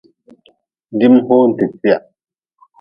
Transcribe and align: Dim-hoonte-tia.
Dim-hoonte-tia. 0.99 1.97